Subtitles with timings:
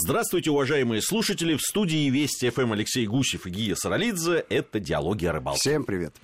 [0.00, 1.56] Здравствуйте, уважаемые слушатели.
[1.56, 4.44] В студии Вести ФМ Алексей Гусев и Гия Саралидзе.
[4.48, 5.58] Это «Диалоги о рыбалке».
[5.58, 6.14] Всем привет.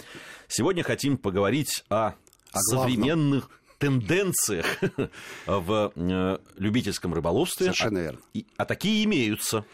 [0.46, 2.14] Сегодня хотим поговорить о,
[2.52, 4.66] о современных тенденциях
[5.46, 7.66] в э, любительском рыболовстве.
[7.66, 8.20] Совершенно верно.
[8.32, 9.64] А, а такие имеются.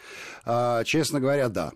[0.45, 1.71] А, честно говоря, да.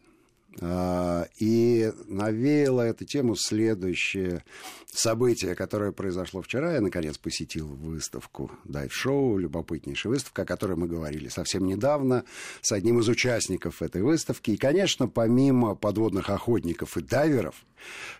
[0.61, 4.43] А, и навеяло эту тему следующее
[4.87, 6.73] событие, которое произошло вчера.
[6.73, 12.23] Я, наконец, посетил выставку дайв-шоу, любопытнейшая выставка, о которой мы говорили совсем недавно,
[12.61, 14.51] с одним из участников этой выставки.
[14.51, 17.65] И, конечно, помимо подводных охотников и дайверов,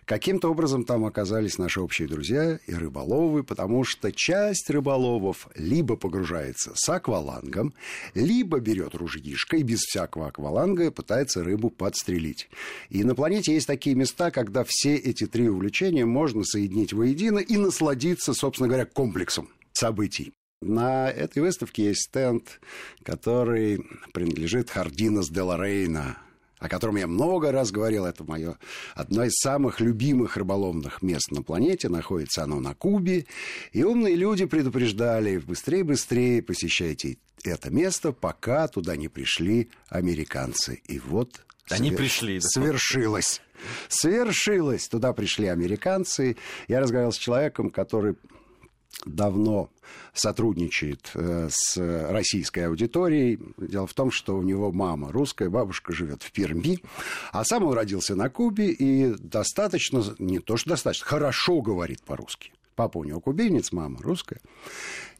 [0.04, 6.72] каким-то образом там оказались наши общие друзья и рыболовы, потому что часть рыболовов либо погружается
[6.74, 7.74] с аквалангом,
[8.14, 12.48] либо берет ружьишко и без всякого акваланга пытается рыбу подстрелить.
[12.90, 17.56] И на планете есть такие места, когда все эти три увлечения можно соединить воедино и
[17.56, 20.32] насладиться, собственно говоря, комплексом событий.
[20.62, 22.60] На этой выставке есть стенд,
[23.02, 26.16] который принадлежит Хардинас де Лорейна,
[26.66, 28.06] о котором я много раз говорил.
[28.06, 28.58] Это мое
[28.94, 31.88] одно из самых любимых рыболовных мест на планете.
[31.88, 33.26] Находится оно на Кубе.
[33.72, 40.82] И умные люди предупреждали, быстрее-быстрее посещайте это место, пока туда не пришли американцы.
[40.86, 41.98] И вот они свер...
[41.98, 42.40] пришли.
[42.40, 42.48] Да.
[42.48, 43.40] Свершилось.
[43.88, 44.88] Свершилось.
[44.88, 46.36] Туда пришли американцы.
[46.66, 48.16] Я разговаривал с человеком, который
[49.04, 49.70] давно
[50.14, 51.76] сотрудничает э, с
[52.10, 53.38] российской аудиторией.
[53.58, 56.80] Дело в том, что у него мама русская, бабушка живет в Перми,
[57.32, 62.52] а сам он родился на Кубе и достаточно, не то что достаточно, хорошо говорит по-русски.
[62.74, 64.40] Папа у него кубинец, мама русская.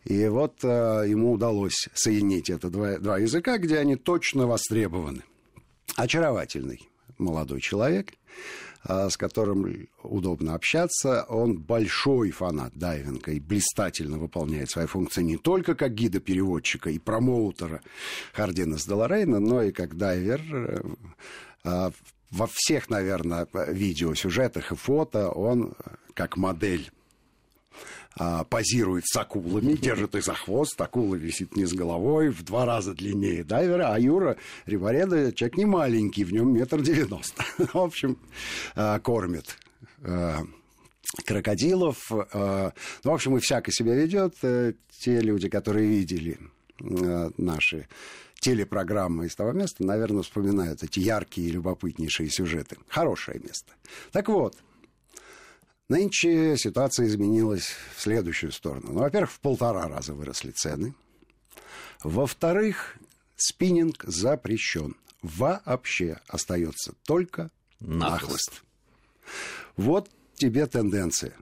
[0.04, 5.22] И вот э, ему удалось соединить это два, два языка, где они точно востребованы.
[5.97, 6.88] Очаровательный
[7.19, 8.14] молодой человек,
[8.83, 11.25] а, с которым удобно общаться.
[11.28, 17.81] Он большой фанат дайвинга и блистательно выполняет свои функции не только как гида-переводчика и промоутера
[18.33, 20.41] Хардина Деларейна, но и как дайвер.
[20.53, 20.81] Э,
[21.64, 21.92] а,
[22.31, 25.75] во всех, наверное, видеосюжетах и фото он
[26.14, 26.91] как модель
[28.19, 32.94] а, позирует с акулами, держит их за хвост, акула висит вниз головой, в два раза
[32.94, 37.44] длиннее дайвера, а Юра Рибареда человек не маленький, в нем метр девяносто.
[37.59, 38.19] В общем,
[38.75, 39.59] а, кормит
[40.03, 40.44] а,
[41.26, 42.10] крокодилов.
[42.10, 42.72] А,
[43.04, 44.34] ну, в общем, и всяко себя ведет.
[44.42, 46.38] Э, те люди, которые видели
[46.78, 47.86] наши
[48.41, 52.76] телепрограммы из того места, наверное, вспоминают эти яркие и любопытнейшие сюжеты.
[52.88, 53.72] Хорошее место.
[54.12, 54.56] Так вот,
[55.88, 58.92] Нынче ситуация изменилась в следующую сторону.
[58.92, 60.94] Ну, во-первых, в полтора раза выросли цены.
[62.02, 62.97] Во-вторых,
[63.36, 64.97] спиннинг запрещен.
[65.22, 68.62] Вообще остается только нахлыст.
[69.76, 71.34] Вот тебе тенденция.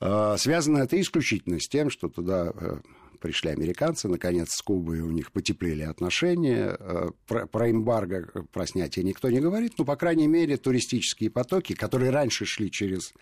[0.00, 2.78] А, связано это исключительно с тем, что туда э,
[3.20, 6.76] пришли американцы, наконец, с Кубой у них потеплели отношения.
[6.78, 11.30] Э, про, про эмбарго, э, про снятие никто не говорит, но, по крайней мере, туристические
[11.30, 13.12] потоки, которые раньше шли через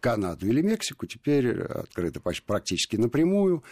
[0.00, 3.64] Канаду или Мексику, теперь открыты практически напрямую.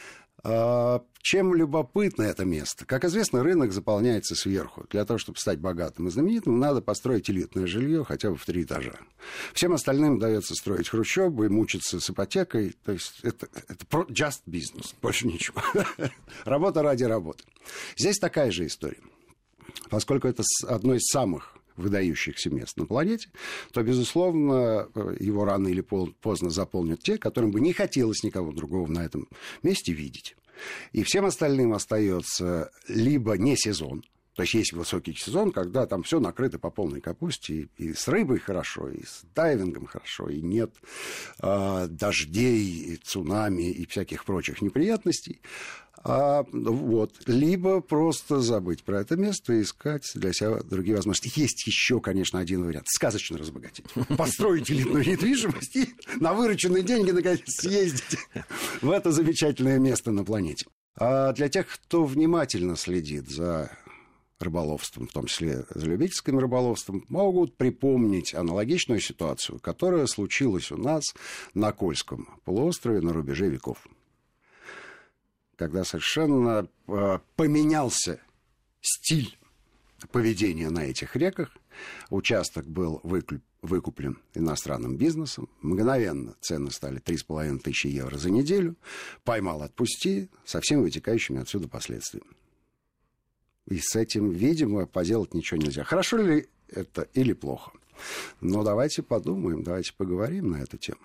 [0.44, 2.86] А, чем любопытно это место?
[2.86, 4.86] Как известно, рынок заполняется сверху.
[4.90, 8.62] Для того, чтобы стать богатым и знаменитым, надо построить элитное жилье хотя бы в три
[8.62, 8.94] этажа.
[9.52, 12.76] Всем остальным удается строить хрущебы и мучиться с ипотекой.
[12.84, 15.60] То есть это, это just business, больше ничего.
[16.44, 17.44] Работа ради работы.
[17.96, 19.02] Здесь такая же история.
[19.90, 23.30] Поскольку это одно из самых выдающихся мест на планете,
[23.72, 29.04] то, безусловно, его рано или поздно заполнят те, которым бы не хотелось никого другого на
[29.04, 29.28] этом
[29.62, 30.36] месте видеть.
[30.92, 34.02] И всем остальным остается либо не сезон,
[34.38, 38.06] то есть есть высокий сезон, когда там все накрыто по полной капусте, и, и с
[38.06, 40.70] рыбой хорошо, и с дайвингом хорошо, и нет
[41.42, 45.40] э, дождей, и цунами, и всяких прочих неприятностей.
[46.04, 47.12] А, вот.
[47.26, 51.38] Либо просто забыть про это место и искать для себя другие возможности.
[51.38, 52.86] Есть еще, конечно, один вариант.
[52.88, 53.86] Сказочно разбогатеть.
[54.16, 58.18] Построить элитную недвижимость и на вырученные деньги, наконец, съездить
[58.80, 60.66] в это замечательное место на планете.
[60.96, 63.70] А для тех, кто внимательно следит за
[64.40, 71.04] рыболовством, в том числе за любительским рыболовством, могут припомнить аналогичную ситуацию, которая случилась у нас
[71.54, 73.78] на Кольском полуострове на рубеже веков
[75.58, 78.20] когда совершенно э, поменялся
[78.80, 79.36] стиль
[80.12, 81.50] поведения на этих реках.
[82.10, 83.00] Участок был
[83.62, 85.48] выкуплен иностранным бизнесом.
[85.60, 88.76] Мгновенно цены стали 3,5 тысячи евро за неделю.
[89.24, 92.30] Поймал, отпусти, со всеми вытекающими отсюда последствиями.
[93.66, 95.82] И с этим, видимо, поделать ничего нельзя.
[95.82, 97.72] Хорошо ли это или плохо?
[98.40, 101.00] Но давайте подумаем, давайте поговорим на эту тему.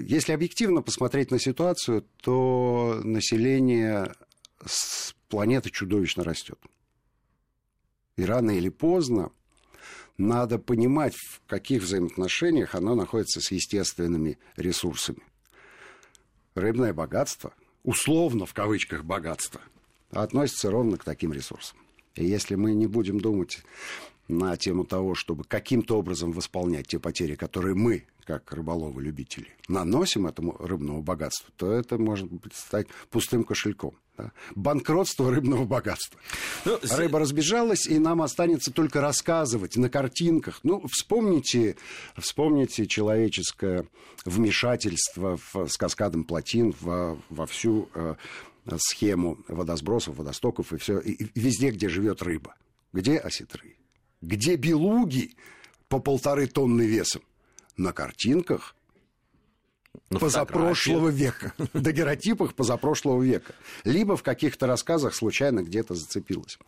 [0.00, 4.12] Если объективно посмотреть на ситуацию, то население
[5.28, 6.58] планета чудовищно растет.
[8.16, 9.30] И рано или поздно
[10.16, 15.22] надо понимать, в каких взаимоотношениях оно находится с естественными ресурсами.
[16.54, 17.54] Рыбное богатство,
[17.84, 19.60] условно в кавычках богатство,
[20.10, 21.78] относится ровно к таким ресурсам.
[22.16, 23.62] И если мы не будем думать
[24.28, 30.54] на тему того, чтобы каким-то образом восполнять те потери, которые мы, как рыболовы-любители, наносим этому
[30.58, 33.94] рыбному богатству, то это может стать пустым кошельком.
[34.18, 34.32] Да?
[34.54, 36.20] Банкротство рыбного богатства.
[36.66, 40.60] Ну, Рыба разбежалась, и нам останется только рассказывать на картинках.
[40.62, 41.76] Ну, вспомните,
[42.16, 43.86] вспомните человеческое
[44.24, 48.16] вмешательство в, с каскадом плотин во, во всю э,
[48.76, 52.56] схему водосбросов, водостоков и все, и, и везде, где живет рыба.
[52.92, 53.77] Где осетры?
[54.20, 55.36] Где белуги
[55.88, 57.22] по полторы тонны весом?
[57.76, 58.74] На картинках
[60.10, 61.52] на позапрошлого века.
[61.74, 63.54] Дагеротипах позапрошлого века.
[63.84, 66.58] Либо в каких-то рассказах случайно где-то зацепилось.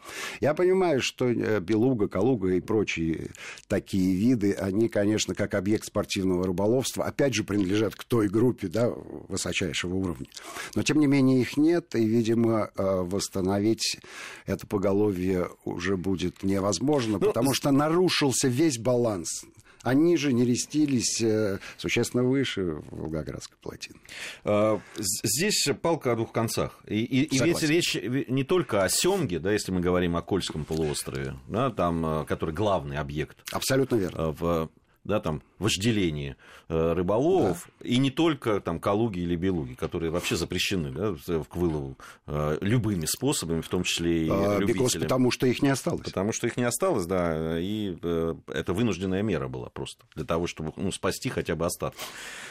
[0.41, 3.31] Я понимаю, что э, белуга, калуга и прочие
[3.69, 8.91] такие виды, они, конечно, как объект спортивного рыболовства, опять же, принадлежат к той группе да,
[8.91, 10.27] высочайшего уровня.
[10.75, 13.99] Но, тем не менее, их нет, и, видимо, э, восстановить
[14.47, 19.45] это поголовье уже будет невозможно, ну, потому что нарушился весь баланс
[19.83, 23.99] они же нерестились э, существенно выше Волгоградской плотины.
[24.45, 26.81] А, здесь палка о двух концах.
[26.87, 30.65] И, и, и ведь речь не только о Семге, да, если мы говорим о Кольском
[30.65, 33.39] полуострове, да, там, э, который главный объект.
[33.53, 34.33] Абсолютно верно.
[34.33, 34.71] В
[35.05, 36.37] да, там, вожделение
[36.69, 37.89] э, рыболовов, да.
[37.89, 43.07] и не только там калуги или белуги, которые вообще запрещены да, к вылову э, любыми
[43.07, 45.03] способами, в том числе и а, любителям.
[45.03, 46.03] Потому что их не осталось.
[46.03, 50.47] Потому что их не осталось, да, и э, это вынужденная мера была просто для того,
[50.47, 52.01] чтобы ну, спасти хотя бы остатки.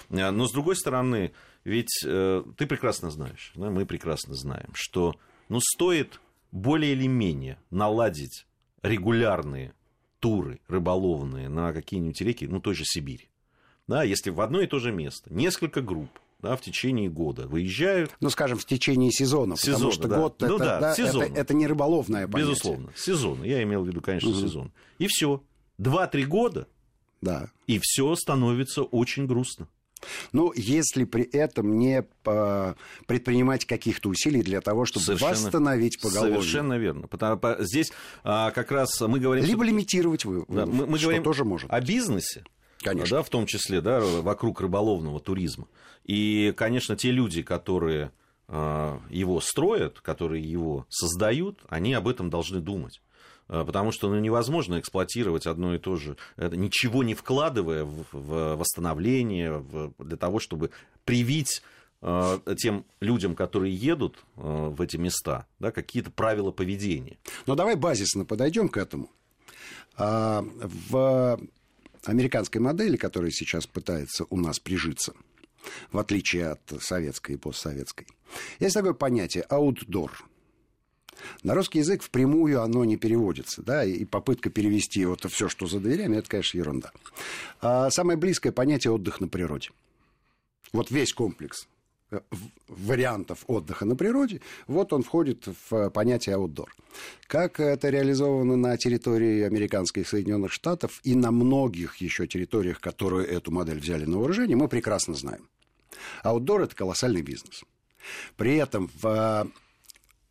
[0.09, 5.15] Но, с другой стороны, ведь ты прекрасно знаешь, да, мы прекрасно знаем, что
[5.49, 6.19] ну, стоит
[6.51, 8.47] более или менее наладить
[8.81, 9.73] регулярные
[10.19, 13.29] туры рыболовные на какие-нибудь реки, ну, той же Сибири.
[13.87, 16.11] Да, если в одно и то же место несколько групп
[16.41, 18.11] да, в течение года выезжают.
[18.21, 20.17] Ну, скажем, в течение сезона, сезона потому что да.
[20.19, 21.23] год ну, это, да, да, сезон.
[21.23, 22.53] Это, это не рыболовное понятие.
[22.53, 23.43] Безусловно, сезон.
[23.43, 24.39] Я имел в виду, конечно, угу.
[24.39, 24.71] сезон.
[24.99, 25.43] И все.
[25.77, 26.67] Два-три года,
[27.21, 27.51] да.
[27.67, 29.67] и все становится очень грустно.
[30.31, 32.75] Ну, если при этом не а,
[33.05, 36.37] предпринимать каких-то усилий для того, чтобы совершенно, восстановить поголовье.
[36.37, 37.07] Совершенно верно.
[37.07, 37.91] Потому, здесь
[38.23, 39.43] а, как раз мы говорим...
[39.45, 41.71] Либо лимитировать вы, да, мы, мы говорим тоже может.
[41.71, 42.43] о бизнесе,
[42.79, 43.17] конечно.
[43.17, 45.67] Да, в том числе да, вокруг рыболовного туризма.
[46.05, 48.11] И, конечно, те люди, которые
[48.47, 53.01] а, его строят, которые его создают, они об этом должны думать.
[53.49, 58.55] Э, потому что ну, невозможно эксплуатировать одно и то же, ничего не вкладывая в, в
[58.55, 60.69] восстановление, в, для того, чтобы
[61.03, 61.63] привить
[62.01, 67.17] э, тем людям, которые едут э, в эти места, да, какие-то правила поведения.
[67.47, 69.09] Ну, давай базисно подойдем к этому.
[69.97, 70.45] А,
[70.89, 71.39] в
[72.05, 75.13] американской модели, которая сейчас пытается у нас прижиться,
[75.91, 78.07] в отличие от советской и постсоветской,
[78.59, 80.11] есть такое понятие outdoor–
[81.43, 85.79] на русский язык впрямую оно не переводится, да, и попытка перевести вот все, что за
[85.79, 86.91] дверями, это, конечно, ерунда.
[87.61, 89.69] А самое близкое понятие отдых на природе.
[90.71, 91.67] Вот весь комплекс
[92.11, 92.19] э,
[92.67, 96.67] вариантов отдыха на природе, вот он входит в понятие outdoor.
[97.27, 103.51] Как это реализовано на территории американских Соединенных Штатов и на многих еще территориях, которые эту
[103.51, 105.47] модель взяли на вооружение, мы прекрасно знаем.
[106.23, 107.63] Outdoor– это колоссальный бизнес.
[108.37, 109.47] При этом в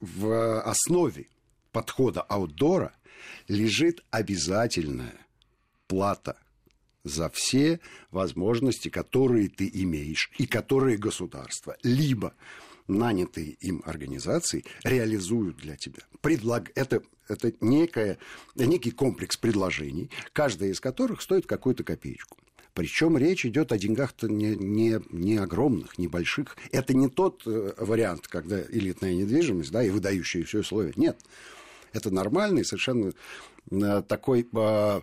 [0.01, 1.29] в основе
[1.73, 2.95] подхода аутдора
[3.49, 5.15] лежит обязательная
[5.87, 6.39] плата
[7.05, 12.35] за все возможности, которые ты имеешь и которые государство, либо
[12.87, 16.03] нанятые им организации реализуют для тебя.
[16.21, 16.71] Предлаг...
[16.75, 18.19] Это, это некое,
[18.55, 22.39] некий комплекс предложений, каждая из которых стоит какую-то копеечку.
[22.79, 26.57] Причем речь идет о деньгах-то не, не, не огромных, небольших.
[26.71, 30.93] Это не тот э, вариант, когда элитная недвижимость, да, и выдающие все условия.
[30.95, 31.19] Нет.
[31.93, 33.13] Это нормальный, совершенно
[33.73, 35.01] э, такой э,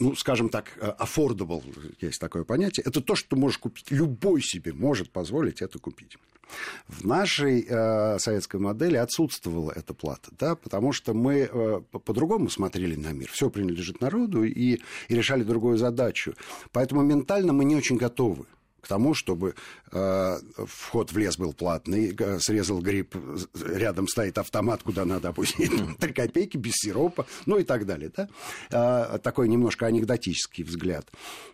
[0.00, 1.62] ну, скажем так, affordable,
[2.00, 3.90] есть такое понятие, это то, что ты можешь купить.
[3.90, 6.16] Любой себе может позволить это купить.
[6.86, 12.94] В нашей э, советской модели отсутствовала эта плата, да, потому что мы э, по-другому смотрели
[12.94, 13.30] на мир.
[13.30, 14.78] Все принадлежит народу и,
[15.08, 16.34] и решали другую задачу.
[16.72, 18.46] Поэтому ментально мы не очень готовы
[18.80, 19.54] к тому, чтобы
[19.92, 23.14] э, вход в лес был платный, э, срезал гриб,
[23.54, 28.12] рядом стоит автомат, куда надо опустить три копейки, без сиропа, ну и так далее.
[28.16, 28.28] Да?
[28.70, 31.10] Э, такой немножко анекдотический взгляд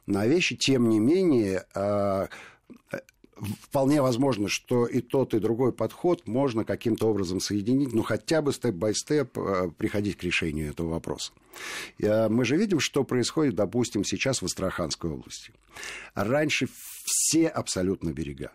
[0.07, 0.57] на вещи.
[0.57, 2.29] Тем не менее, э,
[3.61, 8.53] вполне возможно, что и тот, и другой подход можно каким-то образом соединить, ну, хотя бы
[8.53, 11.33] степ-бай-степ э, приходить к решению этого вопроса.
[11.99, 15.53] Э, мы же видим, что происходит, допустим, сейчас в Астраханской области.
[16.15, 16.69] Раньше
[17.05, 18.51] все абсолютно берега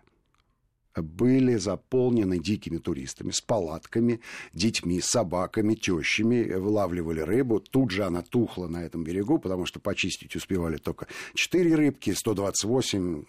[0.95, 4.21] были заполнены дикими туристами с палатками,
[4.53, 7.59] детьми, собаками, тещами, вылавливали рыбу.
[7.59, 13.23] Тут же она тухла на этом берегу, потому что почистить успевали только 4 рыбки, 128,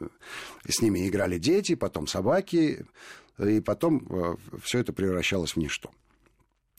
[0.69, 2.87] с ними играли дети, потом собаки,
[3.39, 5.91] и потом э, все это превращалось в ничто.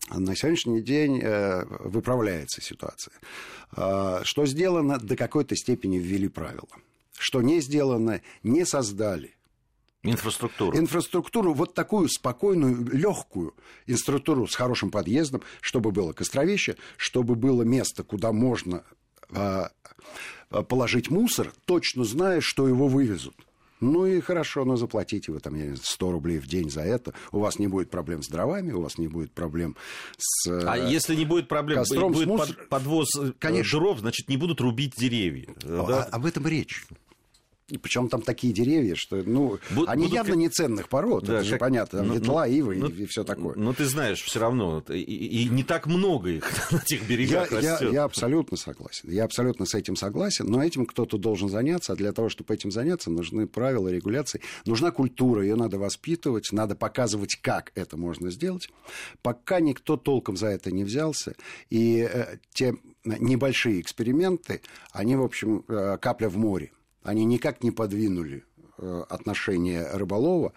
[0.09, 3.13] На сегодняшний день э, выправляется ситуация.
[4.23, 6.67] Что сделано, до какой-то степени ввели правила.
[7.17, 9.35] Что не сделано, не создали
[10.03, 10.77] Инфраструктуру.
[10.77, 13.53] Инфраструктуру, вот такую спокойную, легкую
[13.86, 18.84] инфраструктуру с хорошим подъездом, чтобы было костровище, чтобы было место, куда можно
[19.29, 19.67] э,
[20.67, 23.36] положить мусор, точно зная, что его вывезут.
[23.81, 26.81] Ну и хорошо, но заплатите вы там, я не знаю, 100 рублей в день за
[26.81, 27.13] это.
[27.31, 29.75] У вас не будет проблем с дровами, у вас не будет проблем
[30.17, 33.79] с А если не будет проблем, костром, будет под, подвоз э, Конечно.
[33.79, 35.48] дров, значит, не будут рубить деревья.
[35.63, 36.03] А, да?
[36.03, 36.86] Об этом речь.
[37.78, 40.16] Причем там такие деревья, что, ну, Буд, они будут...
[40.16, 41.60] явно не ценных пород, да, это же как...
[41.60, 43.56] понятно, там ну, ветла, ну, ивы ну, и, и все такое.
[43.56, 47.58] Ну, ты знаешь, все равно, и, и не так много их на этих берегах я,
[47.58, 47.82] растет.
[47.82, 51.96] Я, я абсолютно согласен, я абсолютно с этим согласен, но этим кто-то должен заняться, а
[51.96, 57.36] для того, чтобы этим заняться, нужны правила, регуляции, нужна культура, ее надо воспитывать, надо показывать,
[57.42, 58.70] как это можно сделать.
[59.22, 61.36] Пока никто толком за это не взялся,
[61.70, 62.75] и э, те
[63.06, 64.62] небольшие эксперименты,
[64.92, 66.72] они, в общем, э, капля в море
[67.03, 68.43] они никак не подвинули
[68.77, 70.53] э, отношение рыболова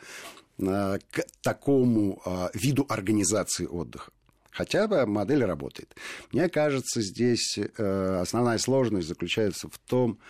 [0.59, 4.13] э, к такому э, виду организации отдыха.
[4.51, 5.97] Хотя бы модель работает.
[6.33, 10.21] Мне кажется, здесь основная сложность заключается в том,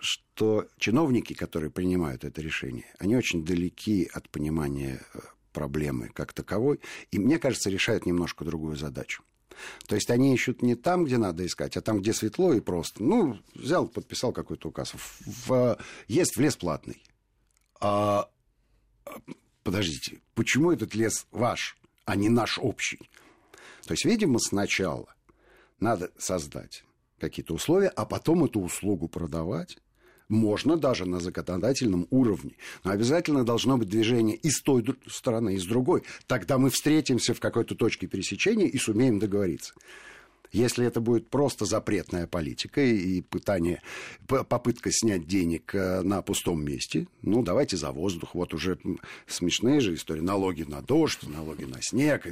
[0.00, 5.02] что чиновники, которые принимают это решение, они очень далеки от понимания
[5.52, 6.80] проблемы как таковой,
[7.12, 9.22] и, мне кажется, решают немножко другую задачу.
[9.86, 13.02] То есть они ищут не там, где надо искать, а там, где светло и просто.
[13.02, 14.92] Ну, взял, подписал какой-то указ.
[15.24, 17.02] В, есть в лес платный.
[17.80, 18.28] А,
[19.62, 23.10] подождите, почему этот лес ваш, а не наш общий?
[23.86, 25.14] То есть, видимо, сначала
[25.80, 26.84] надо создать
[27.18, 29.78] какие-то условия, а потом эту услугу продавать
[30.28, 32.52] можно даже на законодательном уровне.
[32.84, 36.02] Но обязательно должно быть движение и с той стороны, и с другой.
[36.26, 39.74] Тогда мы встретимся в какой-то точке пересечения и сумеем договориться.
[40.52, 43.82] Если это будет просто запретная политика и пытание,
[44.26, 48.34] попытка снять денег э, на пустом месте, ну, давайте за воздух.
[48.34, 48.78] Вот уже
[49.26, 50.20] смешные же истории.
[50.20, 52.26] Налоги на дождь, налоги на снег,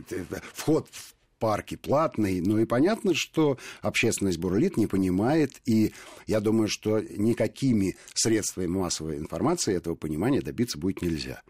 [0.53, 5.93] вход в парки платный, ну и понятно, что общественность бурлит, не понимает, и
[6.27, 11.43] я думаю, что никакими средствами массовой информации этого понимания добиться будет нельзя.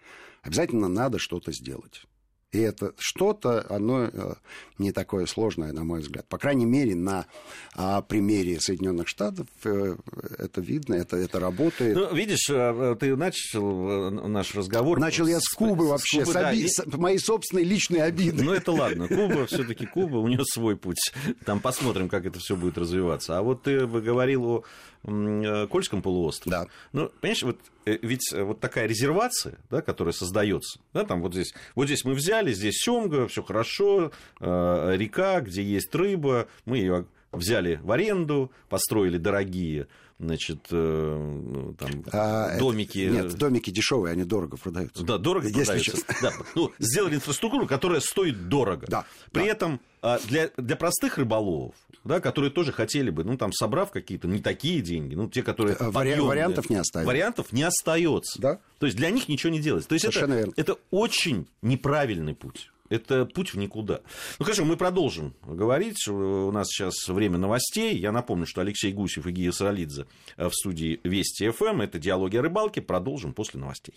[0.43, 2.07] Обязательно надо что-то сделать.
[2.55, 4.35] И это что-то, оно э,
[4.79, 6.25] не такое сложное, на мой взгляд.
[6.29, 7.27] По крайней мере, на
[7.75, 9.97] а, примере Соединенных Штатов э,
[10.39, 11.97] это видно, это, это работает.
[11.97, 15.01] Ну, видишь, э, ты начал наш разговор.
[15.01, 16.63] Начал я с Кубы вообще, с, Кубы, с, оби...
[16.63, 18.45] да, с моей собственной личной обиды.
[18.45, 19.09] Ну, это ладно.
[19.09, 21.13] Куба все-таки Куба, у нее свой путь.
[21.45, 23.37] Там посмотрим, как это все будет развиваться.
[23.37, 24.65] А вот ты говорил
[25.03, 26.57] о Кольском полуострове.
[26.57, 26.67] Да.
[26.93, 31.87] Ну, понимаешь, вот ведь вот такая резервация, да, которая создается, да, там вот здесь, вот
[31.87, 37.81] здесь мы взяли, здесь семга, все хорошо, э, река, где есть рыба, мы ее взяли
[37.83, 39.89] в аренду, построили дорогие
[40.19, 42.99] значит, э, ну, там, а, домики.
[42.99, 45.03] Это, нет, домики дешевые, они дорого продаются.
[45.05, 45.97] Да, дорого Если продаются.
[46.23, 46.33] Да.
[46.55, 48.87] Ну, сделали инфраструктуру, которая стоит дорого.
[48.89, 49.05] Да.
[49.33, 49.49] При да.
[49.49, 49.81] этом
[50.29, 54.81] для, для простых рыболовов, да, которые тоже хотели бы, ну, там, собрав какие-то не такие
[54.81, 55.77] деньги, ну, те, которые...
[55.79, 57.07] Э, Вари- вариантов не остается.
[57.07, 58.41] Вариантов не остается.
[58.41, 58.59] Да.
[58.79, 59.89] То есть для них ничего не делается.
[59.89, 60.53] То есть Совершенно это, верно.
[60.57, 62.71] это очень неправильный путь.
[62.91, 64.01] Это путь в никуда.
[64.39, 66.07] Ну хорошо, мы продолжим говорить.
[66.07, 67.97] У нас сейчас время новостей.
[67.97, 70.07] Я напомню, что Алексей Гусев и Гия Саралидзе
[70.37, 71.81] в студии Вести ФМ.
[71.81, 72.83] Это «Диалоги о рыбалке».
[72.83, 73.93] Продолжим после новостей.